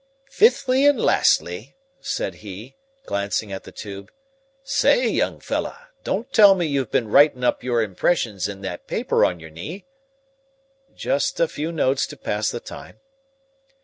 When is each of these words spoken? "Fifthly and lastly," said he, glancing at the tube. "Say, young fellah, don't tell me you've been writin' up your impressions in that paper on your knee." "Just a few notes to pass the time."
"Fifthly 0.31 0.87
and 0.87 0.99
lastly," 0.99 1.75
said 1.99 2.37
he, 2.41 2.75
glancing 3.05 3.51
at 3.51 3.65
the 3.65 3.71
tube. 3.71 4.11
"Say, 4.63 5.07
young 5.07 5.39
fellah, 5.39 5.89
don't 6.03 6.33
tell 6.33 6.55
me 6.55 6.65
you've 6.65 6.89
been 6.89 7.07
writin' 7.07 7.43
up 7.43 7.63
your 7.63 7.83
impressions 7.83 8.47
in 8.47 8.61
that 8.61 8.87
paper 8.87 9.23
on 9.23 9.39
your 9.39 9.51
knee." 9.51 9.85
"Just 10.95 11.39
a 11.39 11.47
few 11.47 11.71
notes 11.71 12.07
to 12.07 12.17
pass 12.17 12.49
the 12.49 12.59
time." 12.59 12.99